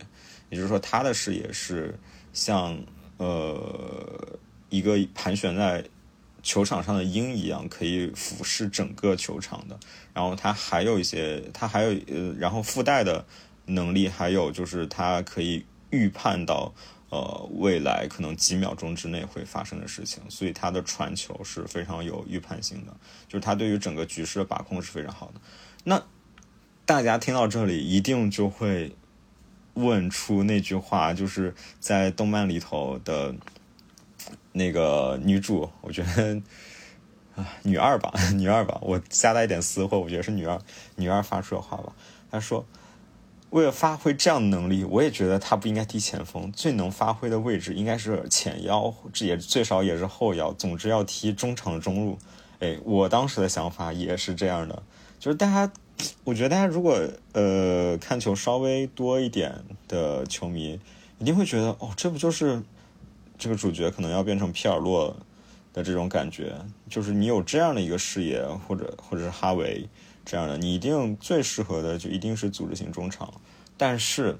[0.49, 1.97] 也就是说，他的视野是
[2.33, 2.77] 像
[3.15, 4.37] 呃
[4.69, 5.81] 一个盘旋在
[6.41, 9.79] 球场上的鹰一样，可以俯视整个球场的。
[10.13, 13.25] 然后他还有一些，他还有呃，然后附带的
[13.65, 16.73] 能力，还有就是他可以预判到。
[17.13, 22.97] 呃，未来可能几秒钟之内会发生的事情，所以他的传球是非常有预判性的，
[23.27, 25.33] 就是他对于整个局势的把控是非常好的。
[25.83, 26.01] 那
[26.87, 28.95] 大家听到这里，一定就会
[29.75, 33.35] 问出那句话，就是在动漫里头的
[34.53, 36.41] 那个女主，我觉得
[37.35, 40.59] 啊，女二吧， 女二吧，我加带一点私货，我觉得是女二，
[40.95, 41.93] 女二发出的话吧，
[42.31, 42.65] 她说。
[43.53, 52.17] 为了发挥这样的能力，我也觉得他不应该踢前锋，最能发挥的位置应该是前腰，这也最少也是后腰，总之要踢中场的中路。
[52.59, 54.81] 哎，我当时的想法也是这样的，
[55.19, 55.71] 就是大家
[56.23, 56.99] 我觉得大家如果
[57.33, 59.53] 呃看球稍微多一点
[59.87, 60.79] 的球迷，
[61.19, 62.59] 一定会觉得哦，这不就是
[63.37, 65.15] 这个主角可能要变成皮尔洛
[65.71, 66.55] 的这种感觉？
[66.89, 69.87] 就是你有这样的一个视野，或者或者是哈维
[70.25, 73.33] 这样的，你一定最适合的就一定是组织型中场。
[73.75, 74.37] 但是，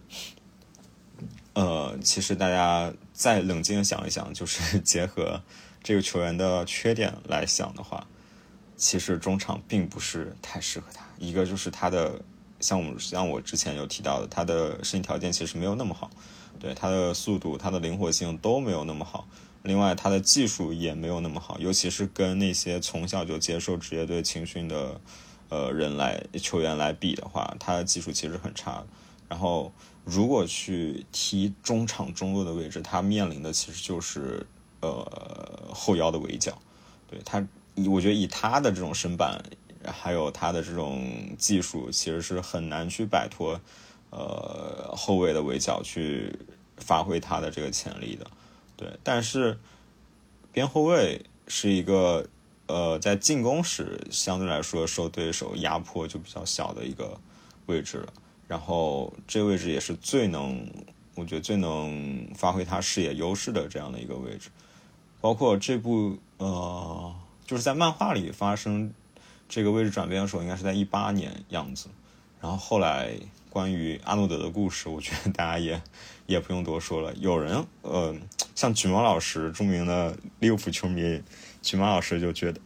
[1.54, 5.42] 呃，其实大家再冷静想一想，就是 结合
[5.82, 8.08] 这个球员的缺点来想的话，
[8.78, 11.04] 其实中场并不是太适合他。
[11.18, 12.22] 一个就是他的，
[12.60, 16.10] 像我像我之前有提到的，他的身体条件其实没有那么好，
[16.60, 19.28] 对他的速度、他的灵活性都没有那么好。
[19.64, 25.00] 另外，他的技术也没有那么好，尤其是跟那些从小就接受职业队青训的
[25.54, 28.84] 呃人来球员来比的话，他的技术其实很差。
[29.30, 29.72] 然后，
[30.04, 34.46] 如果去踢中场中路的位置，他面临的其实就是
[34.82, 36.58] 呃后腰的围剿。
[37.08, 37.46] 对他，
[37.88, 39.40] 我觉得以他的这种身板。
[39.86, 43.60] 还有他的这种技术，其实是很难去摆脱，
[44.12, 46.34] 呃，后卫的围剿去
[46.78, 48.26] 发挥他的这个潜力的，
[48.78, 48.88] 对。
[49.04, 49.60] 但是
[50.54, 52.26] 边后卫是一个，
[52.68, 57.20] 呃，在进攻时相对来说受对手压迫就比较小的一个
[57.66, 58.14] 位置了。
[58.48, 60.66] 然后这个位置也是最能，
[61.16, 64.50] 我觉得最能发挥他视野优势的这样的一个位置。
[65.22, 68.94] 包括这部，呃，就是在漫画里发生。
[69.50, 71.88] 这个位置转变的时候应该是在一八年样子，
[72.44, 73.10] 然后后来
[73.50, 75.82] 关于阿诺德的故事，我觉得大家也
[76.26, 77.14] 也不用多说了。
[77.14, 78.14] 有人呃，
[78.54, 81.22] 像橘猫老师，著名的利物浦球迷，
[81.62, 82.60] 橘猫老师就觉得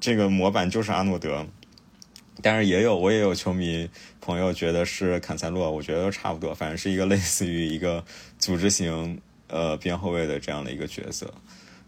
[0.00, 1.46] 这个模板就是阿诺德，
[2.42, 3.88] 但是也有我也有球迷
[4.20, 8.04] 朋友觉得是坎塞洛，我觉得都差不多，反正是一个类似于一个
[8.36, 11.32] 组织型呃边后卫的这样的一个角色。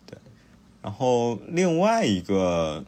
[0.07, 0.17] 对，
[0.81, 2.85] 然后另外一个。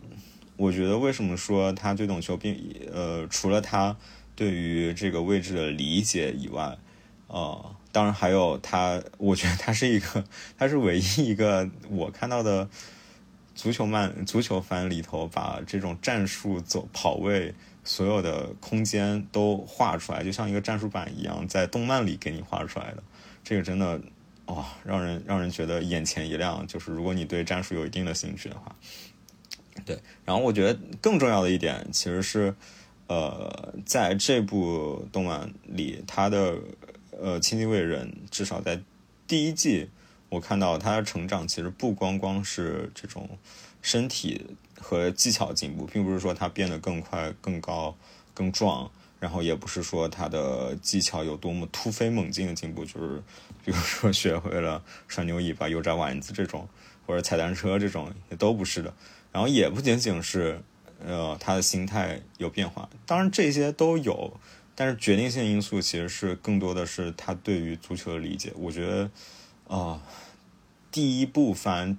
[0.61, 2.55] 我觉得为什么说他最懂球，并
[2.93, 3.97] 呃，除了他
[4.37, 6.77] 对于这个位置的理解以外，
[7.29, 10.23] 呃，当然还有他，我觉得他是一个，
[10.59, 12.69] 他是唯一一个我看到的
[13.55, 23.03] 足球漫足球番里头把这种战术走跑位所有的空间都画出来，就像一个战术板一样，在动漫里给你画出来的，
[23.43, 23.99] 这个真的
[24.45, 26.67] 哦，让人让人觉得眼前一亮。
[26.67, 28.77] 就是如果你对战术有一定的兴趣的话。
[29.85, 32.55] 对，然后我觉得更重要的一点其实是，
[33.07, 36.57] 呃，在这部动漫里，他的
[37.21, 38.81] 呃亲近卫人至少在
[39.27, 39.89] 第一季，
[40.29, 43.29] 我看到他的成长其实不光光是这种
[43.83, 44.47] 身体
[44.79, 47.97] 和技巧进步，并不是说他变得更快、更高、
[48.35, 53.23] 更壮，然后也不是说他的技巧有多么突飞猛进的进步，就是
[53.65, 56.69] 比如说学会了甩牛尾巴、油炸丸子这种，
[57.07, 58.95] 或者踩单车这种，也都不是的。
[59.33, 60.61] 然后也不仅仅是，
[61.07, 64.33] 呃，他的心态有变化，当然这些都有，
[64.75, 68.53] 但是决定性因素其实是更多的是他对于足球的理解。
[68.57, 69.11] 我觉得，
[69.69, 70.03] 啊，
[70.91, 71.97] 第一部番，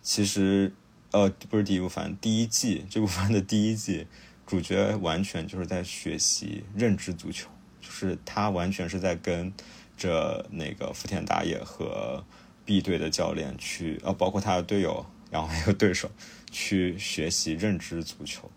[0.00, 0.72] 其实，
[1.10, 4.06] 呃，不是第一部番，第一季这部番的第一季，
[4.46, 7.48] 主角完全就是在学习认知足球，
[7.80, 9.52] 就是他完全是在跟
[9.96, 12.24] 着那个福田打野和
[12.64, 15.04] B 队的教练去，呃，包括他的队友。
[15.30, 16.10] 然后还有对手
[16.50, 18.50] 去学习认知足球，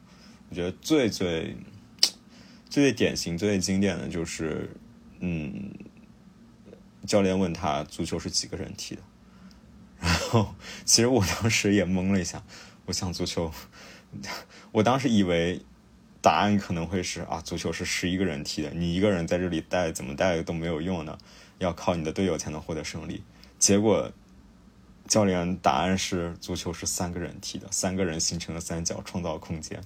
[0.49, 1.55] 我觉得最最
[2.69, 4.69] 最最典型、最最经典的就是，
[5.19, 5.73] 嗯，
[7.05, 9.01] 教练问他足球是几个人踢的，
[9.99, 10.55] 然后
[10.86, 12.41] 其实我当时也懵了一下，
[12.86, 13.51] 我想足球，
[14.71, 15.62] 我当时以为
[16.21, 21.17] 答案可能会是啊，足球是十一个人踢的，你一个人在这里带怎么带都没有用呢，
[21.60, 23.23] 要靠你的队友才能获得胜利，
[23.60, 24.10] 结果。
[25.12, 29.78] 教练答案是足球是三个人踢的，三个人形成了三角，创造空间。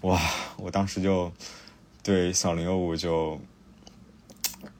[0.00, 0.20] 哇！
[0.56, 1.32] 我当时就
[2.02, 3.40] 对小林优武就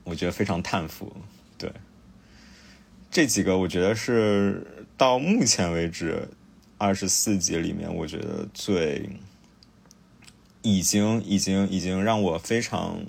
[0.02, 1.14] 我觉得非常叹服。
[1.56, 1.72] 对
[3.08, 6.28] 这几个，我觉得是到目前为止
[6.76, 9.08] 二十四集里面，我觉得最
[10.62, 13.00] 已经已经已经让我非常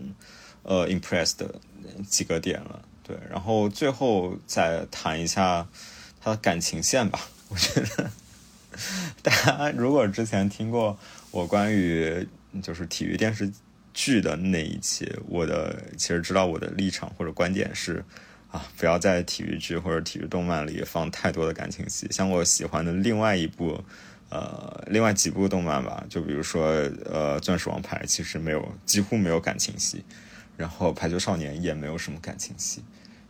[0.62, 1.56] 呃 impressed 的
[2.08, 2.80] 几个点了。
[3.02, 5.68] 对，然后最后再谈一下。
[6.26, 8.10] 他的感情线吧， 我觉得
[9.22, 10.98] 大家如果之前听过
[11.30, 12.28] 我关于
[12.64, 13.52] 就是体育电视
[13.94, 18.04] 剧的那一期，我的其实知道我的立场或者观点是
[18.50, 22.08] 啊，不要在体育剧或者体育动漫里放太多的感情戏。
[22.10, 23.80] 像我喜欢的另外一部
[24.30, 26.66] 呃，另外几部动漫吧，就比如说
[27.06, 30.04] 呃，《钻石王牌》其实没有几乎没有感情戏，
[30.58, 32.84] 然后《排球少年》也没有什么感情戏。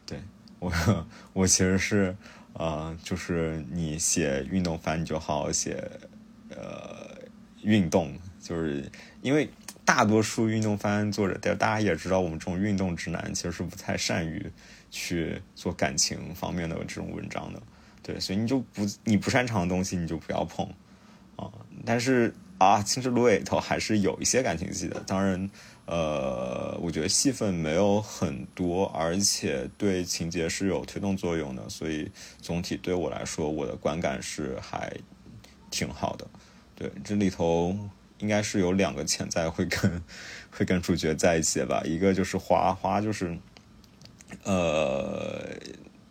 [0.05, 0.17] 对
[0.60, 0.71] 我，
[1.34, 2.15] 我其实是。
[2.58, 5.91] 呃，就是你写运动番，你就好好写，
[6.50, 7.18] 呃，
[7.62, 8.89] 运动，就是
[9.22, 9.50] 因为
[9.84, 14.50] 大多数运动番作者，大家也知道，我们这种运动直男其实是不太善于
[14.89, 17.62] 去做感情方面的这种文章的。
[18.02, 20.65] 对，所以你就不你不擅长的东西，你就不要碰
[21.36, 21.52] 啊。
[21.84, 25.50] 但是啊，《青之芦苇》头还是有一些感情戏的，当然。
[25.88, 34.91] 呃，我觉得戏份没有很多，而且对情节是有推动作用的，所以总体对我来说，我的观感是还
[35.69, 36.28] 挺好的。
[36.76, 37.78] 对，这里头
[38.17, 40.04] 应该是有两个潜在会跟
[40.50, 43.38] 会跟主角在一起吧，一个就是花花，就是
[44.43, 45.48] 呃，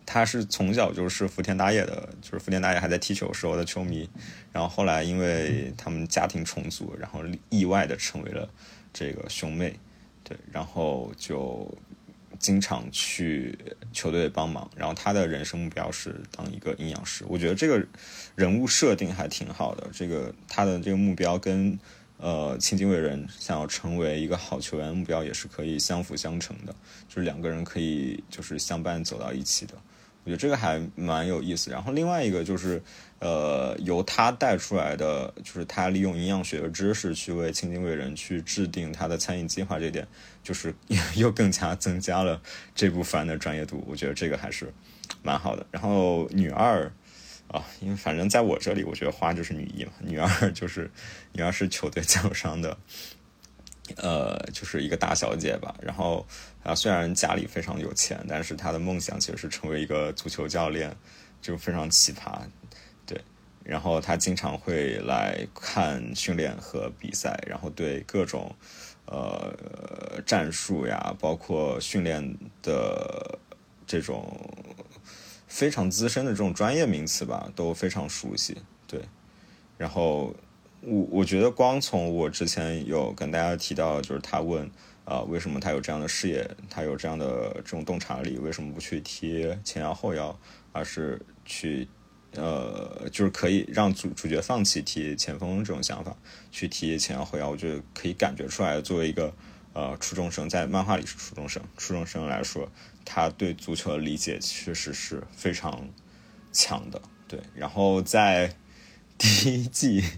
[0.05, 4.09] 他是从小就是福田打野的，就是福田打野还在踢球时候的球迷，
[4.53, 8.49] 然后后来因为他们家庭重组，然后意外的成为了。
[8.97, 9.77] 这个兄妹，
[10.23, 11.69] 对，然后就
[12.39, 13.57] 经常去
[13.91, 14.71] 球队帮忙。
[14.73, 17.25] 然后他的人生目标是当一个阴阳师。
[17.27, 17.85] 我觉得这个
[18.35, 19.85] 人物设定还挺好的。
[19.91, 21.77] 这个他的这个目标跟
[22.17, 26.73] 呃青井伟人想要成为一个好球员目标也是可以相辅相成的，
[27.09, 29.73] 就是两个人可以就是相伴走到一起的。
[30.23, 31.69] 我觉得这个还蛮有意思。
[31.69, 32.81] 然后另外一个就是，
[33.25, 40.07] 呃，由他带出来的，就是他利用营养学的知识去为青金贵人去制定他的餐饮计划，这点
[40.43, 40.75] 就是
[41.17, 42.39] 又更加增加了
[42.75, 43.83] 这部番的专业度。
[43.87, 44.71] 我觉得这个还是
[45.23, 45.65] 蛮好的。
[45.71, 46.85] 然后女二
[47.47, 50.91] 啊，因为反正在我这里，我觉得花就是女一嘛，女二 就是
[51.33, 52.77] 女二是球队受伤的。
[53.97, 56.27] 呃，就是一个大小姐吧，然后
[56.61, 60.95] 啊，虽然家里非常有钱，但是她的梦想其实是成为一个足球教练，
[61.41, 62.39] 就非常奇葩，
[63.65, 68.55] 然后他经常会来看训练和比赛，然后对各种
[69.07, 69.53] 呃
[70.25, 73.37] 战术呀，包括训练的
[73.85, 74.39] 这种
[75.47, 79.01] 非常资深的这种专业名词吧，都非常熟悉，对。
[79.77, 80.33] 然后。
[80.87, 84.69] 我我觉得光从我之前有跟大家提到，就是他问
[85.03, 90.37] 啊，为什么他有这样的视野，他有这样的这种洞察力，为什么不去踢前腰后腰，
[90.71, 91.87] 而是去
[92.35, 96.15] 呃，就是可以让主主角放弃踢前锋这种想法，
[96.51, 99.33] 去踢前腰后腰，我觉得可以感觉出来，作为一个
[99.73, 102.69] 呃初中生，在漫画里是初中生，初中生来说，
[103.03, 105.89] 他对足球的理解确实是非常
[106.51, 108.55] 强的，对，然后在
[109.17, 110.03] 第一季。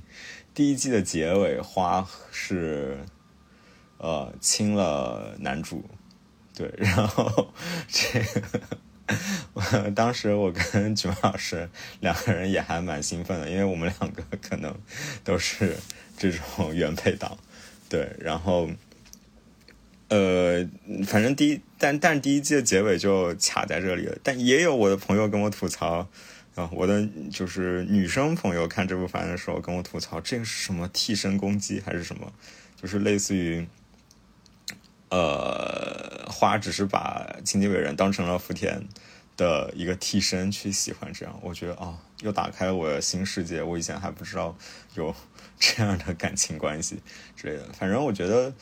[0.58, 3.06] 第一季的结尾，花是
[4.00, 5.88] 呃亲了男主，
[6.56, 7.54] 对，然后
[7.88, 8.42] 这个
[9.54, 9.62] 我
[9.96, 11.70] 当时我跟九老师
[12.02, 14.76] 两个人也还蛮兴奋的，因为我们两个可能
[15.24, 15.76] 都是
[16.18, 17.38] 这种原配党，
[17.90, 18.70] 对，然后
[20.10, 20.68] 呃，
[21.06, 26.08] 反正第一但但第一季的结尾就卡在这里了，但也有我的朋友跟我吐槽。
[26.56, 32.34] 啊，我的就是女生朋友看这部番的时候跟我吐槽，这个是什么替身攻击还是什么？
[32.82, 33.68] 就是类似于，
[35.10, 38.82] 呃，花只是把青井伟人当成了福田
[39.36, 44.56] 的一个替身去喜欢这样，我觉得啊，又打开我的新世界，我以前还不知道
[44.96, 45.14] 有
[45.60, 47.02] 这样的感情关系
[47.36, 47.68] 之类的。
[47.74, 48.54] 反正我觉得，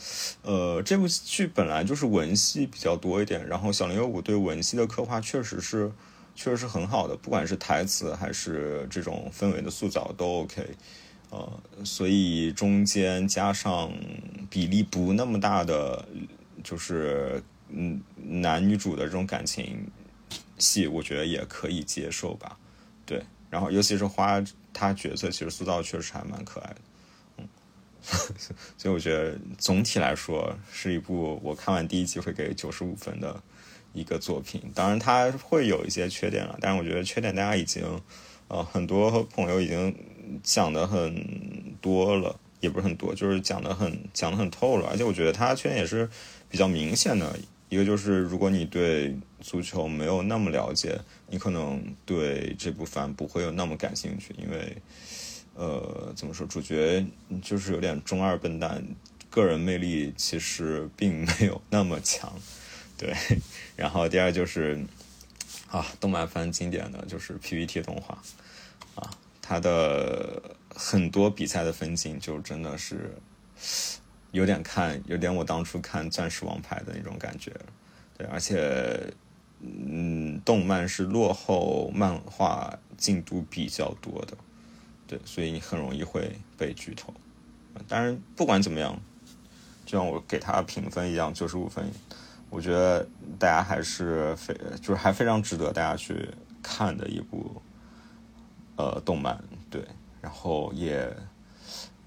[0.41, 5.91] 呃，这部剧本来就是文戏比较多一点，然后小林有武对文戏的刻画确实是。
[6.37, 10.67] 确实是很好的，不管是台词还是这种氛围的塑造都 OK，
[11.29, 13.89] 呃，所以中间加上
[14.49, 16.05] 比例不那么大的，
[16.63, 19.87] 就是嗯男女主的这种感情
[20.57, 22.57] 戏，我觉得也可以接受吧。
[23.05, 26.81] 对，然后尤其是花她角色，其实塑造确实还蛮可爱的，
[27.37, 27.47] 嗯，
[28.77, 33.41] 所以我觉得总体来说是一部我看完第一集会给九十五分的。
[33.97, 37.81] 一个作品，当然它会有一些缺点了，但是我觉得缺点大家已经，
[38.49, 39.95] 呃，很多朋友已经
[40.43, 41.15] 讲的很
[41.79, 46.09] 多了，也不是很多，就是讲的很讲的很透了，而且我觉得它缺点也是
[46.49, 47.37] 比较明显的，
[47.69, 54.77] 一个就是如果你对足球没有那么了解，你可能对这部番不会有那么感兴趣，因为，
[55.55, 57.05] 呃，怎么说，主角
[57.41, 58.83] 就是有点中二笨蛋，
[59.29, 62.31] 个人魅力其实并没有那么强。
[62.97, 63.13] 对，
[63.75, 64.85] 然后第二就是
[65.69, 68.17] 啊，动漫番经典的就是 PPT 动画
[68.95, 70.41] 啊，它的
[70.73, 73.15] 很多比赛的分镜就真的是
[74.35, 77.51] 有点看，有点我当初看《钻石王牌》的那种感觉。
[78.17, 79.13] 对，而且
[79.61, 84.37] 嗯，动漫是落后漫画进度比较多的，
[85.07, 87.13] 对，所以你很容易会被剧透。
[87.87, 88.99] 当然，不管怎么样，
[89.85, 91.89] 就像我给他评分一样，九十五分。
[92.49, 93.07] 我觉得
[93.39, 96.29] 大家还是非就是还非常值得大家去
[96.61, 97.61] 看的一部
[98.75, 99.81] 呃动漫，对，
[100.21, 101.11] 然后也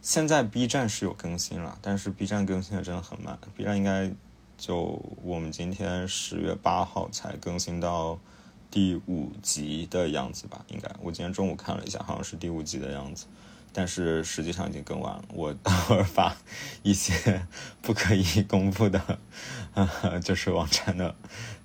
[0.09, 3.39] 现在 B 站是有更新了，但是 B 站更新的真的很慢。
[3.55, 4.11] B 站应该
[4.57, 8.19] 就我们今天十月八号才更新到
[8.71, 10.65] 第五集的样子吧？
[10.69, 13.27] 应该我今天中午看了一下，好像是第五集的样子。
[13.71, 15.23] 但是实际上已经更完了。
[15.35, 16.35] 我待会儿把
[16.83, 17.47] 一些
[17.83, 19.19] 不可以公布的，
[20.25, 21.15] 就是网站的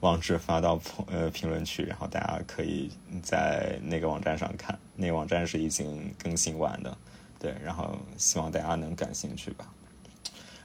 [0.01, 0.77] 网址发到
[1.07, 2.91] 呃评论区，然后大家可以
[3.21, 4.77] 在那个网站上看。
[4.97, 6.97] 那个网站是已经更新完的，
[7.43, 7.53] 对。
[7.63, 9.71] 然后希望大家能感兴趣吧。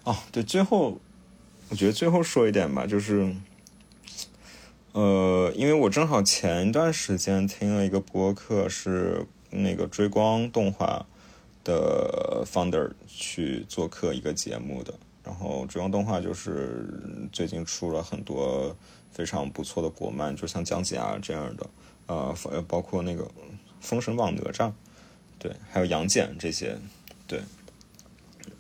[0.05, 0.99] 哦，对，最后
[1.69, 3.35] 我觉得最后说一点吧，就是
[4.93, 11.05] 呃，因为我正好前一段时间听了一个播客，是那个追光动画。
[11.65, 16.89] 的 founder 去做客一个节目的，然后追光动画就是
[17.31, 18.75] 最近出了很多
[19.13, 21.67] 非常不错的国漫，就像姜子牙这样的，
[22.07, 22.35] 呃，
[22.67, 23.25] 包括那个
[23.83, 24.73] 《封神榜》哪吒，
[25.39, 26.77] 对，还有杨戬这些，
[27.27, 27.41] 对，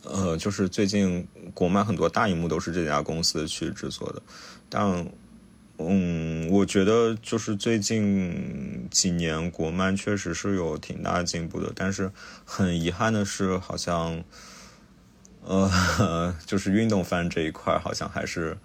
[0.04, 4.22] 呃，就是最近国漫很多大荧幕都是这家公司去制作的，
[4.68, 5.06] 但。
[5.80, 12.10] 嗯，我觉得就是最近几年国漫确实是有挺大进步的，但是
[12.44, 14.24] 很遗憾的是，好像，
[15.44, 18.58] 呃， 就是运动番这一块好像还是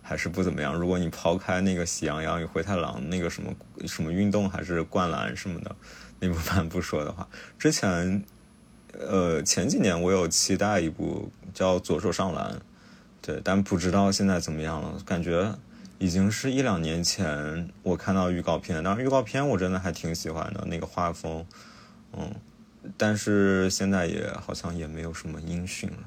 [0.00, 0.72] 还是不怎么样。
[0.72, 3.52] 如果你抛开那个《喜羊羊与灰太狼》那个什么
[3.88, 5.74] 什么运动还是灌篮什么的
[6.20, 7.26] 那部番不说的话，
[7.58, 8.22] 之前
[8.92, 12.52] 呃前几年我有期待一部叫《左手上篮》，
[13.20, 15.52] 对，但不知道现在怎么样了，感觉。
[16.02, 21.44] 已经是一两年前我看到预告片，当然预告片我真的还挺喜欢的，那个画风，
[22.14, 22.34] 嗯，
[22.96, 25.98] 但是现在也好像也没有什么音讯了，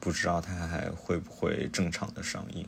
[0.00, 2.66] 不知道它还会不会正常的上映。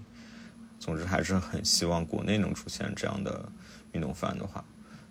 [0.79, 3.49] 总之还是很希望国内能出现这样的
[3.93, 4.63] 运动番的话，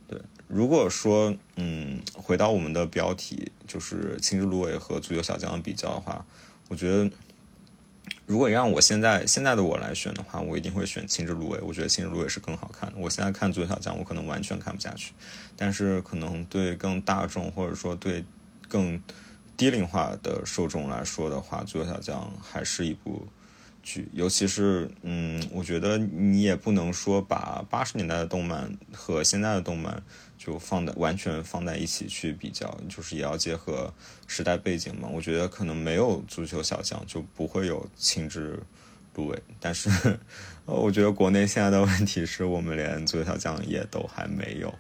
[0.08, 6.26] 对，如果说嗯回到我们的标题就是青之芦苇和足球小将比较的话，
[6.70, 7.10] 我觉得。
[8.28, 11.60] 如果让我现在现在的我来选的话，我一定会选《青之芦苇》。
[11.64, 12.96] 我觉得《青之芦苇》是更好看的。
[12.98, 15.14] 我现在看《足球小将》，我可能完全看不下去。
[15.56, 18.26] 但是可能对更大众或者说对
[18.68, 19.00] 更
[19.56, 23.28] 低龄化的受众来说的话，《足球小将》还是一部。
[23.86, 30.02] 剧，尤其是，嗯，我觉得你也不能说把八十年代的动漫和现在的动漫
[30.40, 33.94] 就放在完全放在一起去比较，就是也要结合
[34.26, 35.08] 时代背景嘛。
[35.08, 38.60] 我觉得可能没有足球小将就不会有青之
[39.14, 39.90] 芦苇，但是，
[40.66, 44.74] 我觉得国内现在的问题是我们连足球小将也都还没有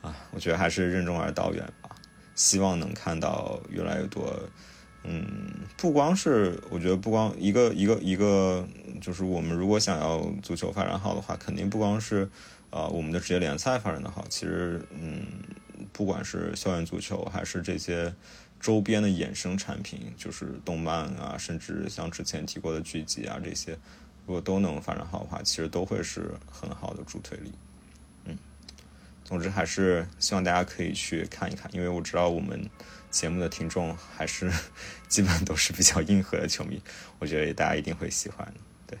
[0.00, 0.14] 啊。
[0.30, 1.90] 我觉得还是任重而道远吧，
[2.36, 4.32] 希望能看到越来越多。
[5.04, 5.26] 嗯，
[5.78, 8.66] 不光是我觉得不光一个一个一个，
[9.00, 12.28] 就是我们如果想要足球发展好的话，肯定不光是
[12.70, 15.24] 呃我们的职业联赛发展的好，其实嗯，
[15.92, 18.12] 不管是校园足球还是这些
[18.60, 23.78] 周边的衍生产品，就是动漫啊，甚至像之前提过的剧集啊这些，
[24.26, 27.52] 如果都能发展好的话，其实都会是很好的助推力。
[28.26, 28.36] 嗯，
[29.24, 32.68] 总之还是希望大家可以去看一看，因为我知道我们。
[33.10, 34.52] 节目的听众还是
[35.08, 36.82] 基本都是比较硬核的球迷，
[37.18, 38.52] 我觉得大家一定会喜欢。
[38.86, 38.98] 对，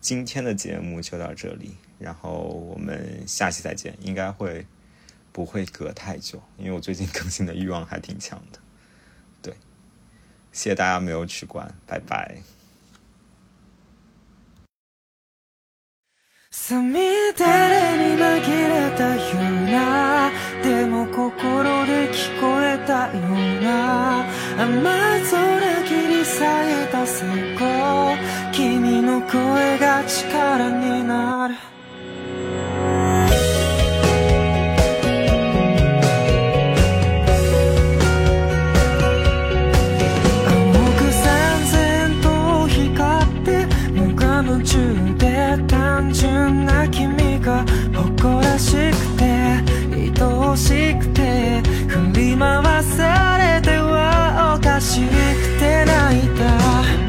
[0.00, 4.66] 今天的节目就到这里，然后我们下期再见，应该会
[5.32, 6.42] 不会隔太久？
[6.58, 8.58] 因为我最近更新的欲望还挺强的。
[9.40, 9.54] 对，
[10.52, 12.42] 谢谢大家没有取关，拜拜。
[20.62, 24.24] でも心で聞こえたような
[24.58, 24.80] 雨
[25.28, 26.42] 空切り裂い
[26.92, 28.16] た閃光
[28.52, 31.54] 君の声が力になる。
[45.68, 49.31] 単純な君が誇らしくて
[50.52, 55.08] 欲しくて振り回されてはおかしく
[55.58, 57.01] て泣いた。